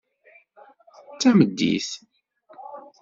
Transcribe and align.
D 1.11 1.15
tameddit. 1.21 1.89